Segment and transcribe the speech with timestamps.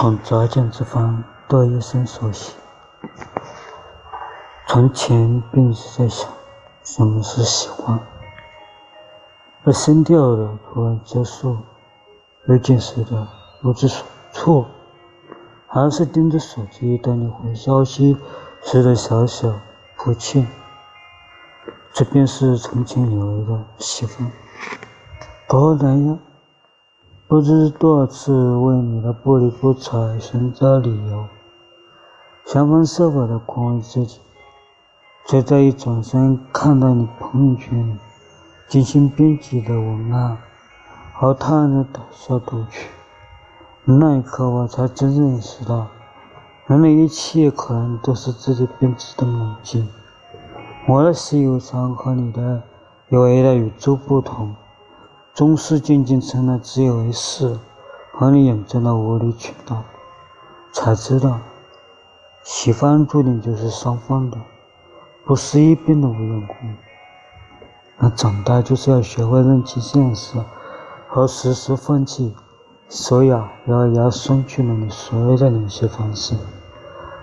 [0.00, 2.54] 从乍见之方到一生所喜。
[4.66, 6.26] 从前便是在想，
[6.82, 8.00] 什么是喜欢，
[9.62, 11.58] 而删掉的突然结束，
[12.46, 13.28] 又见识的
[13.60, 14.66] 不知所措，
[15.66, 18.16] 还是盯着手机等你回消息
[18.62, 19.52] 时的小小
[19.98, 20.46] 不切。
[21.92, 24.32] 这便是从前有一个喜欢。
[25.46, 26.18] 不难呀，
[27.30, 31.26] 不知多少次为你的不理不睬寻找理由，
[32.44, 34.18] 想方设法的宽慰自己，
[35.28, 37.96] 却在一转身看到你朋友圈里
[38.66, 40.38] 精心编辑的文案，
[41.14, 42.88] 和他人的倒笑读取。
[43.84, 45.86] 那一刻，我才真正意识到，
[46.66, 49.88] 人的一切可能都是自己编织的梦境。
[50.88, 52.60] 我的习有常和你的
[53.08, 54.52] 有为的与众不同。
[55.40, 57.58] 终是渐渐成了自以为是
[58.12, 59.82] 和你眼中的无理取闹，
[60.70, 61.38] 才知道，
[62.42, 64.36] 喜欢注定就是双方的，
[65.24, 66.54] 不是一边的无缘故。
[67.96, 70.38] 那长大就是要学会认清现实
[71.08, 72.34] 和适时放弃，
[72.90, 76.36] 所以啊，咬牙松去了你所有的联系方式，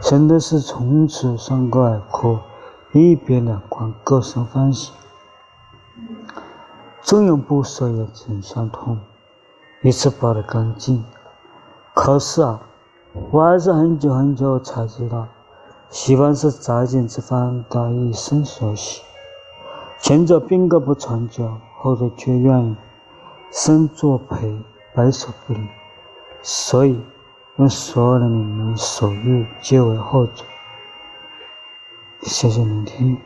[0.00, 2.40] 真的是从此山高海阔，
[2.90, 4.90] 一别两宽，各生欢喜。
[7.02, 8.98] 纵有不舍，也曾相通，
[9.82, 11.02] 一次抱得干净。
[11.94, 12.60] 可是啊，
[13.30, 15.26] 我还是很久很久才知道，
[15.88, 19.02] 喜欢是乍见之欢的一生所喜。
[19.98, 22.76] 前者并个不长久，后者却愿意
[23.50, 24.60] 生作陪，
[24.94, 25.60] 白首不离。
[26.42, 27.00] 所以，
[27.56, 30.44] 愿所有的你们所遇皆为后者。
[32.22, 33.18] 谢谢聆听。